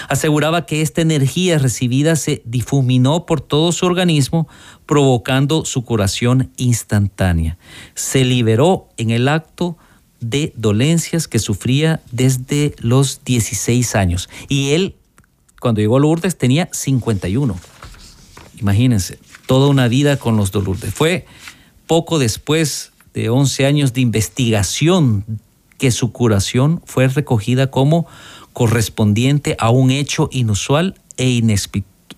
[0.08, 4.48] Aseguraba que esta energía recibida se difuminó por todo su organismo,
[4.86, 7.58] provocando su curación instantánea.
[7.96, 9.78] Se liberó en el acto
[10.20, 14.30] de dolencias que sufría desde los 16 años.
[14.48, 14.96] Y él,
[15.60, 17.58] cuando llegó a Lourdes, tenía 51.
[18.60, 20.94] Imagínense, toda una vida con los Lourdes.
[20.94, 21.26] Fue
[21.88, 25.26] poco después de 11 años de investigación
[25.80, 28.06] que su curación fue recogida como
[28.54, 31.42] correspondiente a un hecho inusual e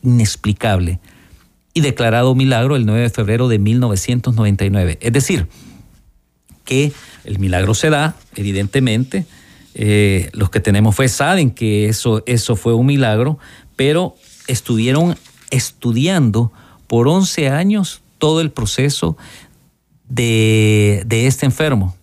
[0.03, 0.99] inexplicable
[1.73, 4.97] y declarado milagro el 9 de febrero de 1999.
[4.99, 5.47] Es decir,
[6.65, 6.91] que
[7.23, 9.25] el milagro se da, evidentemente,
[9.73, 13.39] eh, los que tenemos fe saben que eso, eso fue un milagro,
[13.77, 14.15] pero
[14.47, 15.15] estuvieron
[15.49, 16.51] estudiando
[16.87, 19.17] por 11 años todo el proceso
[20.09, 21.95] de, este enfermo,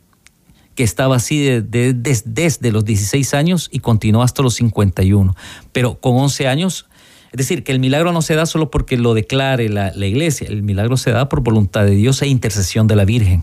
[0.79, 5.35] que estaba así desde los 16 años y continuó hasta los 51.
[5.73, 6.87] Pero con 11 años,
[7.33, 10.47] es decir, que el milagro no se da solo porque lo declare la, la iglesia,
[10.47, 13.43] el milagro se da por voluntad de Dios e intercesión de la Virgen.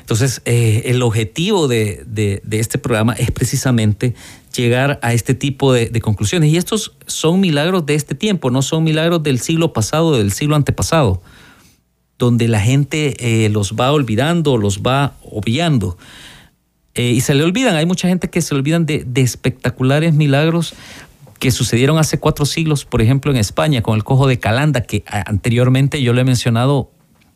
[0.00, 4.16] Entonces, eh, el objetivo de, este programa es precisamente
[4.56, 6.50] llegar a este tipo de, conclusiones.
[6.50, 10.56] Y estos son milagros de este tiempo, no son milagros del siglo pasado, del siglo
[10.56, 11.22] antepasado,
[12.18, 15.96] donde la gente eh, los va olvidando, los va obviando.
[16.94, 20.74] Eh, y se le olvidan, hay mucha gente que se olvidan de, de espectaculares milagros
[21.40, 25.04] que sucedieron hace cuatro siglos, por ejemplo, en España, con el cojo de Calanda, que
[25.06, 26.90] anteriormente yo lo he mencionado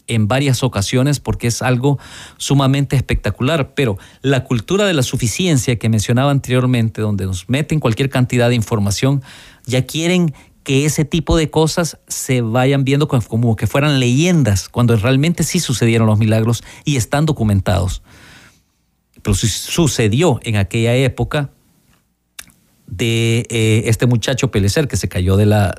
[0.08, 1.98] en varias ocasiones porque es algo
[2.38, 8.08] sumamente espectacular, pero la cultura de la suficiencia que mencionaba anteriormente, donde nos meten cualquier
[8.08, 9.22] cantidad de información,
[9.66, 10.34] ya quieren
[10.68, 15.60] que ese tipo de cosas se vayan viendo como que fueran leyendas, cuando realmente sí
[15.60, 18.02] sucedieron los milagros y están documentados.
[19.22, 21.48] Pero sucedió en aquella época
[22.86, 25.74] de eh, este muchacho Pelecer que se cayó de la,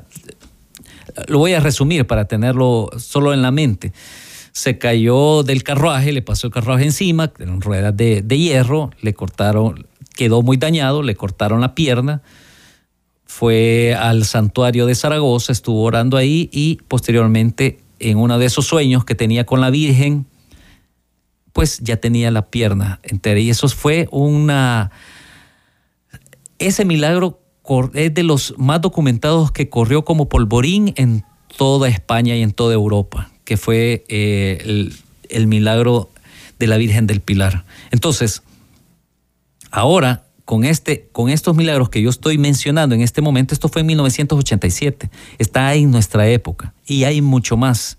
[1.28, 3.92] lo voy a resumir para tenerlo solo en la mente.
[4.50, 9.86] Se cayó del carruaje, le pasó el carruaje encima, en ruedas de, hierro, le cortaron,
[10.16, 12.22] quedó muy dañado, le cortaron la pierna,
[13.30, 19.04] fue al santuario de Zaragoza, estuvo orando ahí y posteriormente en uno de esos sueños
[19.04, 20.26] que tenía con la Virgen,
[21.52, 23.38] pues ya tenía la pierna entera.
[23.38, 24.90] Y eso fue una...
[26.58, 27.40] Ese milagro
[27.94, 31.24] es de los más documentados que corrió como polvorín en
[31.56, 34.90] toda España y en toda Europa, que fue eh,
[35.28, 36.10] el, milagro
[36.58, 37.64] de la Virgen del Pilar.
[37.92, 38.42] Entonces,
[39.70, 43.80] ahora con, este, con estos milagros que yo estoy mencionando en este momento, esto fue
[43.80, 47.98] en 1987, está en nuestra época y hay mucho más.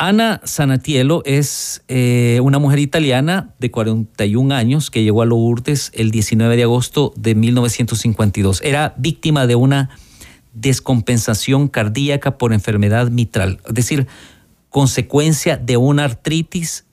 [0.00, 6.12] Ana Sanatielo es eh, una mujer italiana de 41 años que llegó a Lourdes el
[6.12, 8.60] 19 de agosto de 1952.
[8.62, 9.90] Era víctima de una
[10.52, 14.06] descompensación cardíaca por enfermedad mitral, es decir,
[14.70, 16.84] consecuencia de una artritis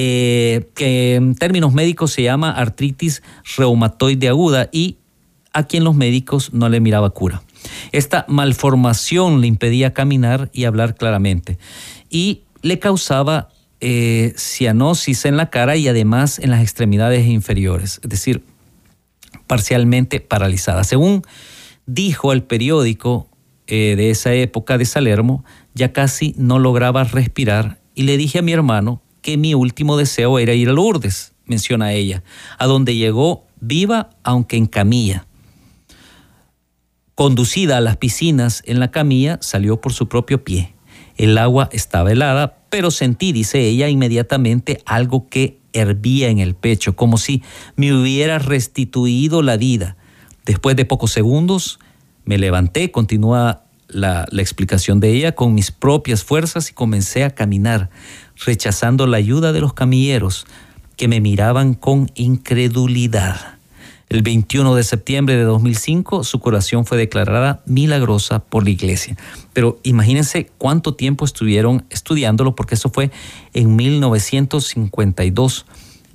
[0.00, 3.20] eh, que en términos médicos se llama artritis
[3.56, 4.98] reumatoide aguda y
[5.52, 7.42] a quien los médicos no le miraba cura.
[7.90, 11.58] Esta malformación le impedía caminar y hablar claramente
[12.08, 13.48] y le causaba
[13.80, 18.44] eh, cianosis en la cara y además en las extremidades inferiores, es decir,
[19.48, 20.84] parcialmente paralizada.
[20.84, 21.22] Según
[21.86, 23.28] dijo el periódico
[23.66, 28.42] eh, de esa época de Salermo, ya casi no lograba respirar y le dije a
[28.42, 32.22] mi hermano que mi último deseo era ir a Lourdes, menciona ella,
[32.56, 35.26] a donde llegó viva aunque en camilla.
[37.14, 40.72] Conducida a las piscinas en la camilla, salió por su propio pie.
[41.18, 46.96] El agua estaba helada, pero sentí, dice ella, inmediatamente algo que hervía en el pecho,
[46.96, 47.42] como si
[47.76, 49.98] me hubiera restituido la vida.
[50.46, 51.80] Después de pocos segundos,
[52.24, 57.90] me levanté, continúa la, explicación de ella, con mis propias fuerzas y comencé a caminar,
[58.44, 60.46] rechazando la ayuda de los camilleros
[60.96, 63.58] que me miraban con incredulidad.
[64.08, 69.16] El 21 de septiembre de 2005 su curación fue declarada milagrosa por la iglesia.
[69.52, 73.10] Pero imagínense cuánto tiempo estuvieron estudiándolo porque eso fue
[73.52, 75.66] en 1952.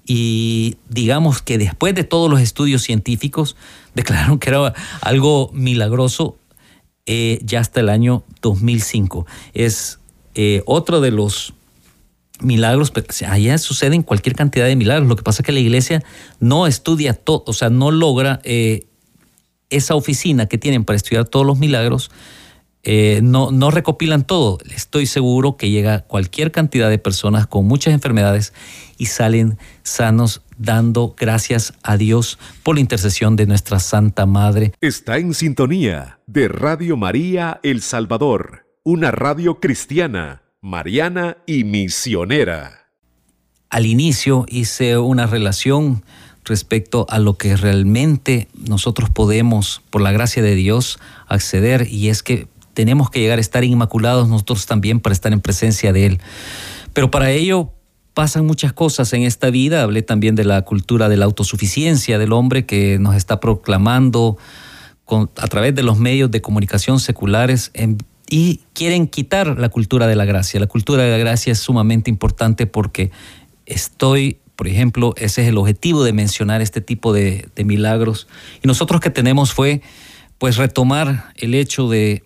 [0.05, 3.55] Y digamos que después de todos los estudios científicos
[3.93, 6.37] declararon que era algo milagroso
[7.05, 9.25] eh, ya hasta el año 2005.
[9.53, 9.99] Es
[10.35, 11.53] eh, otro de los
[12.39, 12.91] milagros,
[13.27, 15.07] allá suceden cualquier cantidad de milagros.
[15.07, 16.03] Lo que pasa es que la iglesia
[16.39, 18.85] no estudia todo, o sea, no logra eh,
[19.69, 22.11] esa oficina que tienen para estudiar todos los milagros,
[22.83, 24.59] eh, no, no recopilan todo.
[24.73, 28.53] Estoy seguro que llega cualquier cantidad de personas con muchas enfermedades
[28.97, 34.73] y salen sanos dando gracias a Dios por la intercesión de nuestra Santa Madre.
[34.81, 42.87] Está en sintonía de Radio María El Salvador, una radio cristiana mariana y misionera.
[43.69, 46.05] Al inicio hice una relación
[46.45, 52.23] respecto a lo que realmente nosotros podemos, por la gracia de Dios, acceder y es
[52.23, 56.19] que tenemos que llegar a estar inmaculados nosotros también para estar en presencia de Él.
[56.93, 57.71] Pero para ello
[58.13, 59.83] pasan muchas cosas en esta vida.
[59.83, 64.37] Hablé también de la cultura de la autosuficiencia del hombre que nos está proclamando
[65.37, 67.71] a través de los medios de comunicación seculares
[68.29, 70.59] y quieren quitar la cultura de la gracia.
[70.59, 73.11] La cultura de la gracia es sumamente importante porque
[73.65, 78.27] estoy, por ejemplo, ese es el objetivo de mencionar este tipo de, de milagros.
[78.63, 79.81] Y nosotros que tenemos fue
[80.37, 82.23] pues retomar el hecho de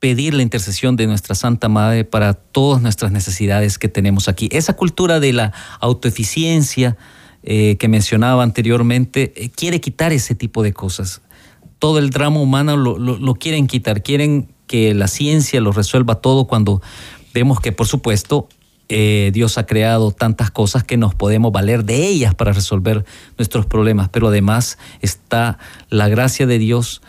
[0.00, 4.48] pedir la intercesión de nuestra Santa Madre para todas nuestras necesidades que tenemos aquí.
[4.52, 6.96] Esa cultura de la autoeficiencia
[7.42, 11.22] eh, que mencionaba anteriormente eh, quiere quitar ese tipo de cosas.
[11.78, 16.82] Todo el drama humano lo, quieren quitar, quieren que la ciencia lo resuelva todo cuando
[17.32, 18.48] vemos que, por supuesto,
[18.88, 23.04] eh, Dios ha creado tantas cosas que nos podemos valer de ellas para resolver
[23.36, 25.58] nuestros problemas, pero además está
[25.88, 27.00] la gracia de Dios,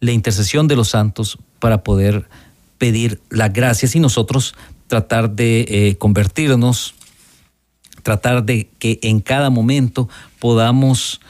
[0.00, 2.28] la intercesión de los santos para poder
[2.78, 4.54] pedir las gracias y nosotros
[4.86, 6.94] tratar de eh, convertirnos,
[8.02, 11.20] tratar de que en cada momento podamos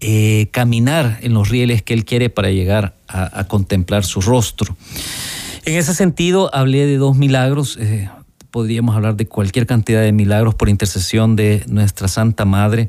[0.00, 4.76] eh, caminar en los rieles que Él quiere para llegar a, contemplar su rostro.
[5.64, 7.76] En ese sentido, hablé de dos milagros.
[7.78, 8.08] Eh,
[8.50, 12.88] podríamos hablar de cualquier cantidad de milagros por intercesión de nuestra Santa Madre.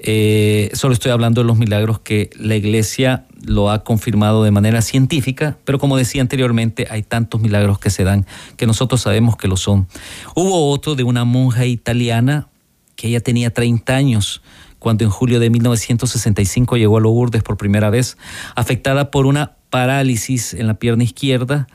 [0.00, 4.80] Eh, solo estoy hablando de los milagros que la iglesia lo ha confirmado de manera
[4.80, 8.24] científica, pero como decía anteriormente, hay tantos milagros que se dan
[8.56, 9.88] que nosotros sabemos que lo son.
[10.36, 12.48] Hubo otro de una monja italiana
[12.94, 14.42] que ella tenía 30 años
[14.78, 18.16] cuando en julio de 1965 llegó a Lourdes por primera vez,
[18.54, 21.66] afectada por una parálisis en la pierna izquierda,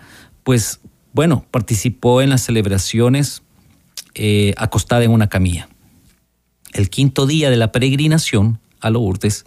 [0.44, 0.80] pues
[1.12, 3.44] bueno, participó en las celebraciones
[4.16, 5.68] eh, acostada en una camilla
[6.74, 9.46] el quinto día de la peregrinación a Lourdes,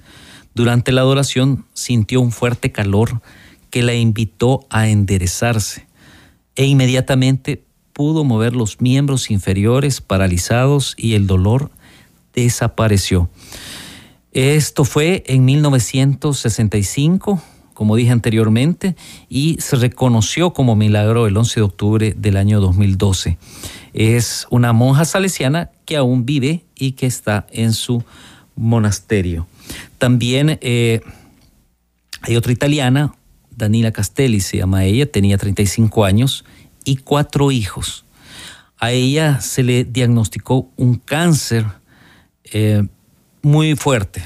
[0.54, 3.20] durante la adoración sintió un fuerte calor
[3.70, 5.86] que la invitó a enderezarse
[6.54, 7.62] e inmediatamente
[7.92, 11.70] pudo mover los miembros inferiores paralizados y el dolor
[12.34, 13.28] desapareció.
[14.32, 18.96] Esto fue en 1965, como dije anteriormente,
[19.28, 23.38] y se reconoció como milagro el 11 de octubre del año 2012.
[23.94, 28.04] Es una monja salesiana que aún vive y que está en su
[28.56, 29.46] monasterio.
[29.98, 31.00] También eh,
[32.20, 33.14] hay otra italiana,
[33.50, 36.44] Danila Castelli se llama ella, tenía 35 años
[36.84, 38.04] y cuatro hijos.
[38.78, 41.64] A ella se le diagnosticó un cáncer
[42.44, 42.86] eh,
[43.42, 44.22] muy fuerte.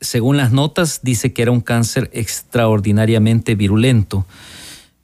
[0.00, 4.26] Según las notas, dice que era un cáncer extraordinariamente virulento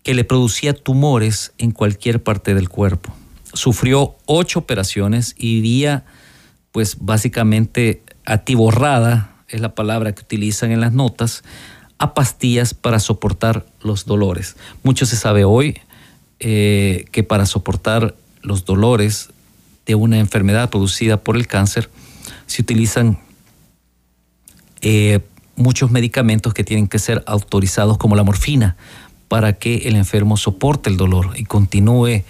[0.02, 3.12] que le producía tumores en cualquier parte del cuerpo.
[3.56, 6.04] Sufrió ocho operaciones y vivía
[6.72, 11.42] pues básicamente atiborrada, es la palabra que utilizan en las notas,
[11.98, 14.56] a pastillas para soportar los dolores.
[14.82, 15.80] Mucho se sabe hoy
[16.38, 19.30] eh, que para soportar los dolores
[19.86, 21.88] de una enfermedad producida por el cáncer
[22.46, 23.18] se utilizan
[24.82, 25.20] eh,
[25.56, 28.76] muchos medicamentos que tienen que ser autorizados como la morfina
[29.28, 32.22] para que el enfermo soporte el dolor y continúe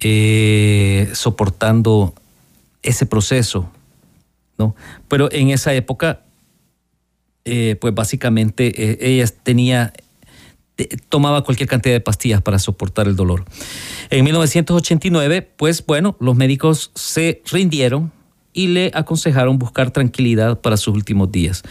[0.00, 2.14] eh, soportando
[2.82, 3.70] ese proceso.
[4.58, 4.74] ¿no?
[5.08, 6.22] Pero en esa época,
[7.44, 9.92] eh, pues básicamente eh, ella tenía,
[11.08, 13.44] tomaba cualquier cantidad de pastillas para soportar el dolor.
[14.10, 18.12] En 1989, pues bueno, los médicos se rindieron
[18.52, 21.62] y le aconsejaron buscar tranquilidad para sus últimos días.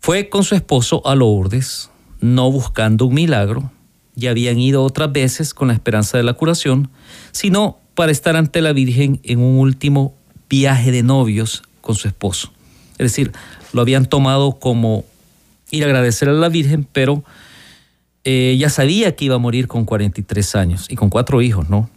[0.00, 3.70] Fue con su esposo a Lourdes, no buscando un milagro,
[4.16, 6.90] ya habían ido otras veces con la esperanza de la curación,
[7.32, 10.14] sino para estar ante la Virgen en un último
[10.48, 12.50] viaje de novios con su esposo.
[12.92, 13.32] Es decir,
[13.72, 15.04] lo habían tomado como
[15.70, 17.24] ir a agradecer a la Virgen, pero
[18.24, 21.88] eh, ya sabía que iba a morir con 43 años y con cuatro hijos, ¿no?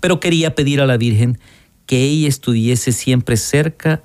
[0.00, 1.38] Pero quería pedir a la Virgen
[1.86, 4.02] que ella estuviese siempre cerca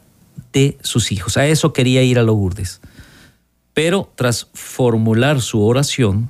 [0.52, 1.38] de sus hijos.
[1.38, 2.82] A eso quería ir a Lourdes.
[3.74, 6.30] Pero tras formular su oración,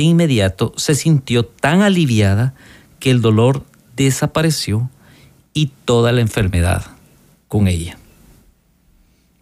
[0.00, 2.54] de inmediato se sintió tan aliviada
[3.00, 3.64] que el dolor
[3.96, 4.88] desapareció
[5.52, 6.82] y toda la enfermedad
[7.48, 7.98] con ella.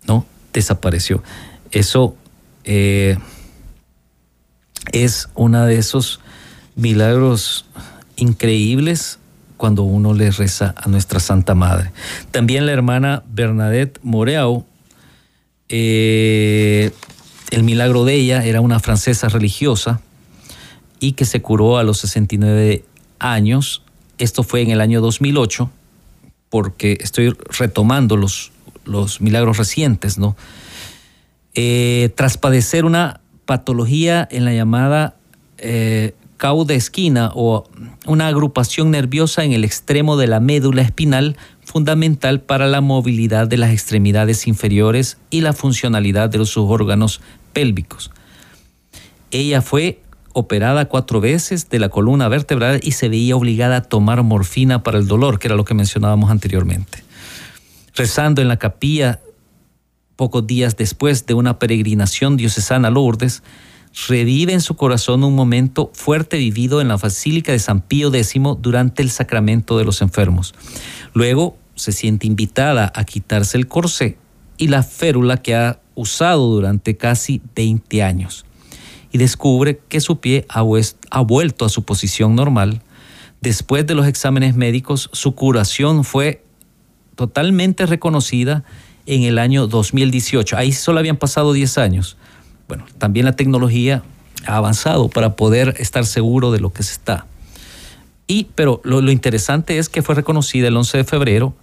[0.04, 0.26] ¿No?
[0.52, 1.22] Desapareció.
[1.70, 2.16] Eso
[2.64, 3.18] eh,
[4.90, 6.18] es uno de esos
[6.74, 7.64] milagros
[8.16, 9.20] increíbles
[9.56, 11.92] cuando uno le reza a nuestra Santa Madre.
[12.32, 14.66] También la hermana Bernadette Moreau
[15.68, 16.90] eh,
[17.50, 20.00] el milagro de ella era una francesa religiosa
[21.00, 22.84] y que se curó a los 69
[23.18, 23.82] años.
[24.18, 25.70] Esto fue en el año 2008,
[26.50, 28.52] porque estoy retomando los,
[28.84, 30.36] los milagros recientes, ¿no?
[31.54, 35.16] Eh, tras padecer una patología en la llamada
[35.56, 37.68] eh, cauda esquina o
[38.06, 43.56] una agrupación nerviosa en el extremo de la médula espinal fundamental para la movilidad de
[43.56, 47.20] las extremidades inferiores y la funcionalidad de los órganos
[47.52, 48.10] pélvicos.
[49.30, 50.00] Ella fue
[50.32, 54.98] operada cuatro veces de la columna vertebral y se veía obligada a tomar morfina para
[54.98, 57.02] el dolor, que era lo que mencionábamos anteriormente.
[57.94, 59.20] Rezando en la capilla
[60.16, 63.42] pocos días después de una peregrinación diocesana a Lourdes,
[64.08, 68.34] revive en su corazón un momento fuerte vivido en la Basílica de San Pío X
[68.60, 70.54] durante el sacramento de los enfermos.
[71.14, 74.18] Luego se siente invitada a quitarse el corsé
[74.56, 78.44] y la férula que ha usado durante casi 20 años
[79.12, 80.62] y descubre que su pie ha,
[81.22, 82.82] vuelto a su posición normal.
[83.40, 86.44] Después de los exámenes médicos, su curación fue
[87.14, 88.64] totalmente reconocida
[89.06, 90.56] en el año 2018.
[90.56, 92.16] Ahí solo habían pasado 10 años.
[92.68, 94.02] Bueno, también la tecnología
[94.46, 97.26] ha avanzado para poder estar seguro de lo que se está.
[98.26, 101.54] Y, pero lo, lo interesante es que fue reconocida el 11 de febrero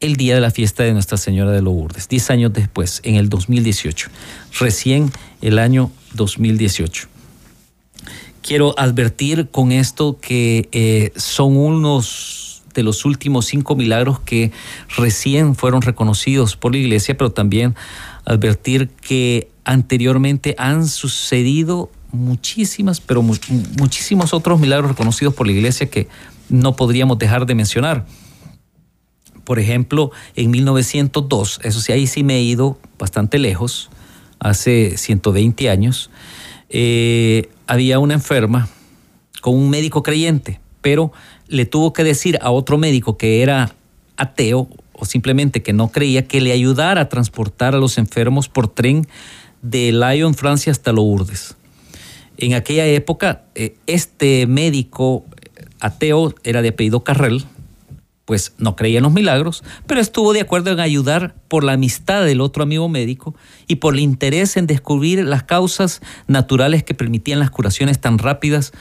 [0.00, 3.28] el día de la fiesta de Nuestra Señora de Lourdes, 10 años después, en el
[3.28, 4.08] 2018,
[4.60, 5.10] recién
[5.42, 7.08] el año 2018.
[8.42, 14.52] Quiero advertir con esto que eh, son unos de los últimos cinco milagros que
[14.96, 17.74] recién fueron reconocidos por la iglesia, pero también
[18.24, 26.06] advertir que anteriormente han sucedido muchísimas, pero muchísimos otros milagros reconocidos por la iglesia que
[26.48, 28.06] no podríamos dejar de mencionar.
[29.48, 33.88] Por ejemplo, en 1902, eso sí, ahí sí me he ido bastante lejos,
[34.40, 36.10] hace 120 años,
[36.68, 38.68] eh, había una enferma
[39.40, 41.12] con un médico creyente, pero
[41.46, 43.74] le tuvo que decir a otro médico que era
[44.18, 48.68] ateo o simplemente que no creía que le ayudara a transportar a los enfermos por
[48.68, 49.08] tren
[49.62, 51.56] de Lyon, Francia, hasta Lourdes.
[52.36, 55.24] En aquella época, eh, este médico
[55.80, 57.46] ateo era de apellido Carrel,
[58.28, 62.26] pues no creía en los milagros, pero estuvo de acuerdo en ayudar por la amistad
[62.26, 63.34] del otro amigo médico
[63.66, 68.72] y por el interés en descubrir las causas naturales que permitían las curaciones tan rápidas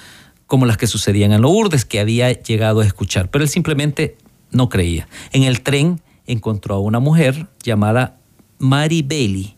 [0.48, 3.32] como las que sucedían en Lourdes, que había llegado a escuchar.
[3.32, 4.18] Pero él simplemente
[4.52, 5.08] no creía.
[5.32, 8.18] En el tren encontró a una mujer llamada
[8.60, 9.56] Mary Bailey,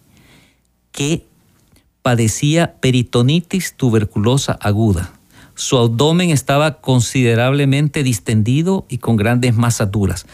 [0.91, 1.25] que
[2.03, 5.18] padecía peritonitis tuberculosa aguda
[5.59, 10.25] su abdomen estaba considerablemente distendido y con grandes masas duras.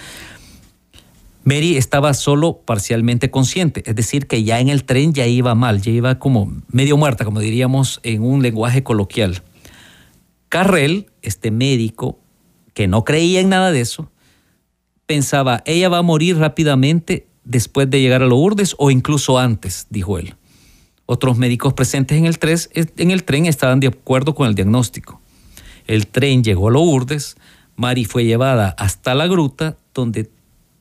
[1.44, 5.82] Mary estaba solo parcialmente consciente, es decir, que ya en el tren ya iba mal,
[5.82, 9.42] ya iba como medio muerta, como diríamos en un lenguaje coloquial.
[10.48, 12.20] Carrel, este médico
[12.76, 14.12] que no creía en nada de eso,
[15.08, 20.20] pensaba, ella va a morir rápidamente después de llegar a Lourdes o incluso antes, dijo
[20.20, 20.36] él.
[21.06, 22.38] Otros médicos presentes en el,
[22.98, 25.22] en el tren estaban de acuerdo con el diagnóstico.
[25.88, 27.36] El tren llegó a Lourdes,
[27.76, 30.30] Mari fue llevada hasta la gruta, donde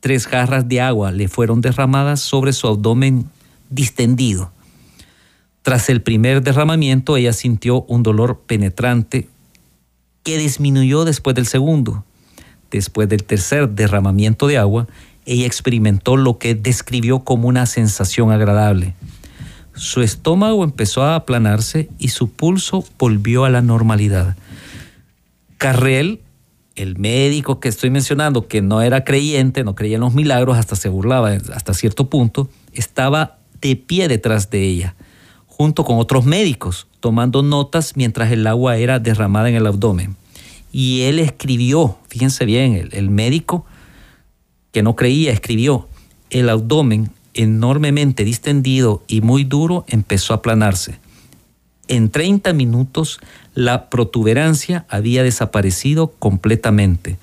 [0.00, 3.28] tres jarras de agua le fueron derramadas sobre su abdomen
[3.68, 4.52] distendido.
[5.62, 9.28] Tras el primer derramamiento, ella sintió un dolor penetrante
[10.22, 12.04] que disminuyó después del segundo.
[12.70, 14.86] Después del tercer derramamiento de agua,
[15.26, 18.94] ella experimentó lo que describió como una sensación agradable.
[19.74, 24.36] Su estómago empezó a aplanarse y su pulso volvió a la normalidad.
[25.58, 26.20] Carrel,
[26.76, 30.76] el médico que estoy mencionando, que no era creyente, no creía en los milagros, hasta
[30.76, 34.94] se burlaba hasta cierto punto, estaba de pie detrás de ella,
[35.46, 40.16] junto con otros médicos, tomando notas mientras el agua era derramada en el abdomen.
[40.70, 43.64] Y él escribió, fíjense bien, el, el médico
[44.70, 45.88] que no creía, escribió,
[46.30, 50.98] el abdomen enormemente distendido y muy duro empezó a aplanarse.
[51.86, 53.20] En 30 minutos
[53.54, 57.18] la protuberancia había desaparecido completamente.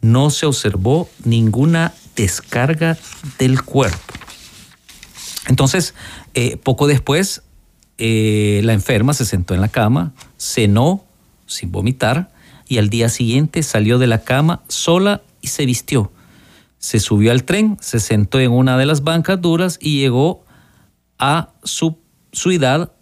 [0.00, 2.96] No se observó ninguna descarga
[3.38, 4.14] del cuerpo.
[5.48, 5.94] Entonces,
[6.34, 7.42] eh, poco después,
[7.98, 11.04] eh, la enferma se sentó en la cama, cenó
[11.46, 12.32] sin vomitar
[12.68, 16.12] y al día siguiente salió de la cama sola y se vistió
[16.78, 20.44] se subió al tren, se sentó en una de las bancas duras y llegó
[21.18, 21.98] a su,
[22.50, 22.92] edad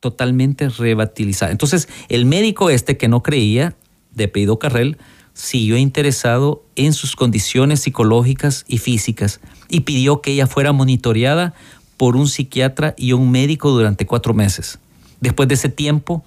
[0.00, 1.52] totalmente rebatilizada.
[1.52, 3.76] Entonces, el médico este que no creía,
[4.12, 4.96] de Peido Carrel,
[5.34, 11.54] siguió interesado en sus condiciones psicológicas y físicas y pidió que ella fuera monitoreada
[11.96, 14.78] por un psiquiatra y un médico durante cuatro meses.
[15.20, 16.24] Después de ese tiempo,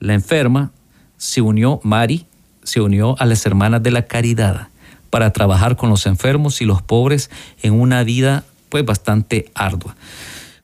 [0.00, 0.72] la enferma
[1.18, 2.26] se unió, Mari,
[2.62, 4.69] se unió a las hermanas de la caridad
[5.10, 7.30] para trabajar con los enfermos y los pobres
[7.62, 9.96] en una vida pues bastante ardua.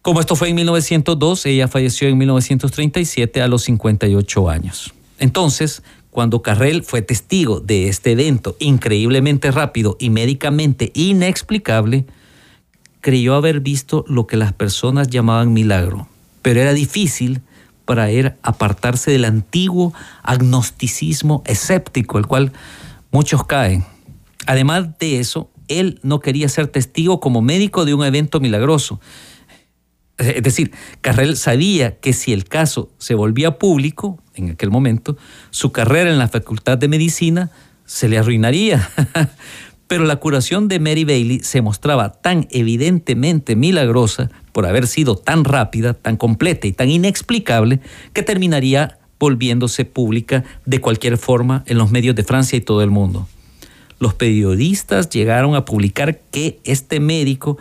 [0.01, 4.95] Como esto fue en 1902, ella falleció en 1937 a los 58 años.
[5.19, 12.07] Entonces, cuando Carrel fue testigo de este evento increíblemente rápido y médicamente inexplicable,
[13.01, 16.09] creyó haber visto lo que las personas llamaban milagro,
[16.41, 17.43] pero era difícil
[17.85, 19.93] para él apartarse del antiguo
[20.23, 22.53] agnosticismo escéptico, el cual
[23.11, 23.85] muchos caen.
[24.47, 29.01] Además de eso, él no quería ser testigo como médico de un evento milagroso.
[30.19, 30.73] Es decir,
[31.03, 35.17] Carrel sabía que si el caso se volvía público, en aquel momento,
[35.51, 37.51] su carrera en la Facultad de Medicina
[37.85, 38.89] se le arruinaría.
[39.89, 45.45] Pero la curación de Mary Bailey se mostraba tan evidentemente milagrosa por haber sido tan
[45.45, 47.81] rápida, tan completa y tan inexplicable
[48.13, 52.91] que terminaría volviéndose pública de cualquier forma en los medios de Francia y todo el
[52.91, 53.29] mundo.
[53.99, 57.59] Los periodistas llegaron a publicar que este médico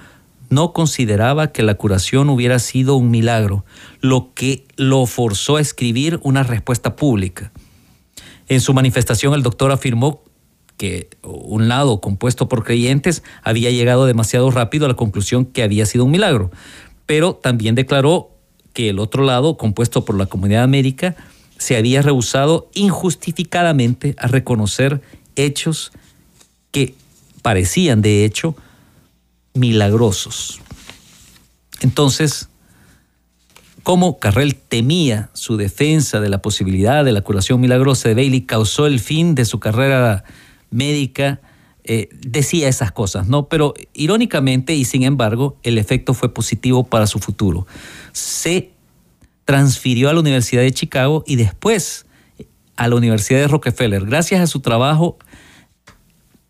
[0.49, 3.65] no consideraba que la curación hubiera sido un milagro,
[4.01, 7.51] lo que lo forzó a escribir una respuesta pública.
[8.47, 10.21] En su manifestación el doctor afirmó
[10.77, 15.85] que un lado compuesto por creyentes había llegado demasiado rápido a la conclusión que había
[15.85, 16.51] sido un milagro,
[17.05, 18.31] pero también declaró
[18.73, 21.15] que el otro lado, compuesto por la comunidad médica,
[21.57, 25.01] se había rehusado injustificadamente a reconocer
[25.37, 25.93] hechos
[26.75, 26.93] que
[27.41, 28.53] parecían de hecho
[29.53, 30.59] milagrosos.
[31.79, 32.49] Entonces,
[33.83, 38.87] cómo Carrel temía su defensa de la posibilidad de la curación milagrosa de Bailey causó
[38.87, 40.25] el fin de su carrera
[40.69, 41.39] médica,
[41.85, 43.47] eh, decía esas cosas, ¿no?
[43.47, 47.67] Pero irónicamente y sin embargo, el efecto fue positivo para su futuro.
[48.11, 48.71] Se
[49.45, 52.05] transfirió a la Universidad de Chicago y después
[52.75, 54.05] a la Universidad de Rockefeller.
[54.05, 55.17] Gracias a su trabajo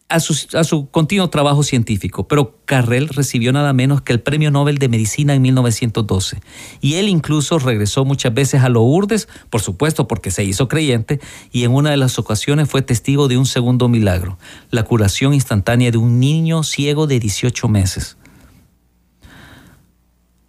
[0.07, 4.87] a su, continuo trabajo científico, pero Carrel recibió nada menos que el Premio Nobel de
[4.87, 6.39] Medicina en 1912.
[6.79, 11.19] Y él incluso regresó muchas veces a Lourdes, por supuesto porque se hizo creyente,
[11.51, 14.37] y en una de las ocasiones fue testigo de un segundo milagro,
[14.69, 18.17] la curación instantánea de un niño ciego de 18 meses.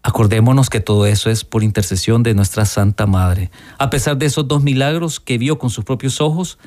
[0.02, 3.50] Acordémonos que todo eso es por intercesión de nuestra Santa Madre.
[3.78, 6.58] A pesar de esos dos milagros que vio con sus propios ojos,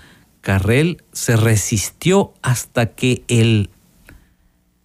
[0.41, 3.69] Carrel se resistió hasta que el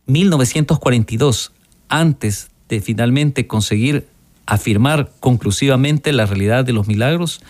[0.06, 1.52] 1942,
[1.88, 4.06] antes de finalmente conseguir
[4.46, 7.40] afirmar conclusivamente la realidad de los milagros,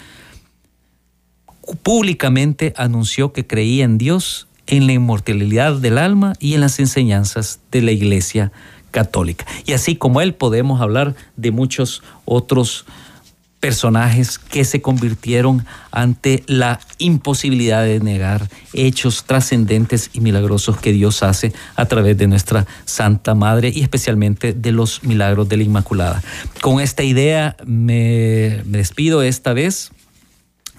[1.82, 7.61] públicamente anunció que creía en Dios, en la inmortalidad del alma y en las enseñanzas
[7.70, 8.52] de la Iglesia
[8.90, 9.44] católica.
[9.66, 12.86] Y así como él podemos hablar de muchos otros
[13.65, 21.23] personajes que se convirtieron ante la imposibilidad de negar hechos trascendentes y milagrosos que Dios
[21.23, 26.23] hace a través de nuestra Santa Madre y especialmente de los milagros de la Inmaculada.
[26.61, 29.93] Con esta idea me, despido esta vez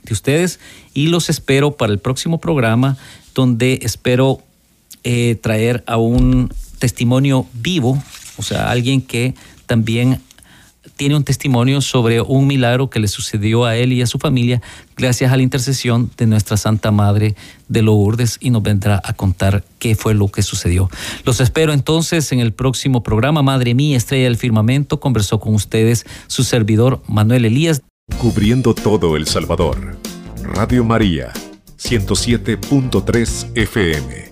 [0.04, 0.60] de ustedes
[0.94, 2.98] y los espero para el próximo programa
[3.34, 4.44] donde espero
[5.04, 8.00] eh, traer a un testimonio vivo,
[8.38, 9.34] o sea, alguien que
[9.66, 10.22] también
[10.96, 14.62] tiene un testimonio sobre un milagro que le sucedió a él y a su familia
[14.96, 17.36] gracias a la intercesión de nuestra Santa Madre
[17.68, 20.90] de Lourdes y nos vendrá a contar qué fue lo que sucedió.
[21.24, 23.42] Los espero entonces en el próximo programa.
[23.42, 27.82] Madre mía, estrella del firmamento, conversó con ustedes su servidor Manuel Elías.
[28.18, 29.98] Cubriendo todo El Salvador.
[30.44, 31.34] Radio María,
[31.78, 34.26] 107.3 FM.